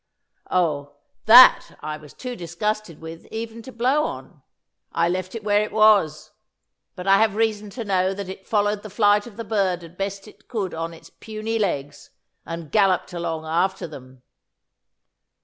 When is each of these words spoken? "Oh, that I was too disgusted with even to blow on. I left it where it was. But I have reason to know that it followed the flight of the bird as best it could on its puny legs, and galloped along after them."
"Oh, 0.49 0.95
that 1.25 1.77
I 1.81 1.97
was 1.97 2.15
too 2.15 2.35
disgusted 2.35 3.01
with 3.01 3.27
even 3.27 3.61
to 3.61 3.71
blow 3.71 4.03
on. 4.05 4.41
I 4.91 5.07
left 5.07 5.35
it 5.35 5.43
where 5.43 5.61
it 5.61 5.71
was. 5.71 6.31
But 6.95 7.05
I 7.05 7.17
have 7.19 7.35
reason 7.35 7.69
to 7.69 7.85
know 7.85 8.11
that 8.15 8.27
it 8.27 8.47
followed 8.47 8.81
the 8.81 8.89
flight 8.89 9.27
of 9.27 9.37
the 9.37 9.43
bird 9.43 9.83
as 9.83 9.91
best 9.91 10.27
it 10.27 10.47
could 10.47 10.73
on 10.73 10.91
its 10.95 11.11
puny 11.11 11.59
legs, 11.59 12.09
and 12.47 12.71
galloped 12.71 13.13
along 13.13 13.45
after 13.45 13.85
them." 13.85 14.23